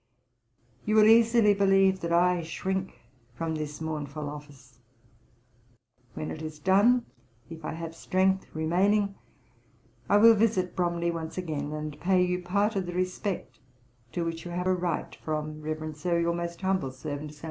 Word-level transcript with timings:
You 0.83 0.95
will 0.95 1.05
easily 1.05 1.53
believe 1.53 1.99
that 1.99 2.11
I 2.11 2.41
shrink 2.41 3.01
from 3.35 3.53
this 3.53 3.79
mournful 3.79 4.29
office. 4.31 4.79
When 6.15 6.31
it 6.31 6.41
is 6.41 6.57
done, 6.57 7.05
if 7.51 7.63
I 7.63 7.73
have 7.73 7.93
strength 7.93 8.47
remaining, 8.55 9.13
I 10.09 10.17
will 10.17 10.33
visit 10.33 10.75
Bromley 10.75 11.11
once 11.11 11.37
again, 11.37 11.71
and 11.71 11.99
pay 11.99 12.23
you 12.25 12.41
part 12.41 12.75
of 12.75 12.87
the 12.87 12.93
respect 12.93 13.59
to 14.13 14.25
which 14.25 14.43
you 14.43 14.49
have 14.49 14.65
a 14.65 14.73
right 14.73 15.13
from, 15.17 15.61
Reverend 15.61 15.97
Sir, 15.97 16.19
'Your 16.19 16.33
most 16.33 16.59
humble 16.61 16.89
servant, 16.89 17.35
'SAM. 17.35 17.39